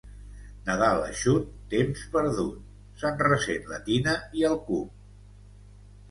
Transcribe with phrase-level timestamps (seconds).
[0.67, 1.43] Nadal eixut,
[1.73, 2.55] temps perdut:
[3.01, 4.89] se'n ressent la tina i el cup.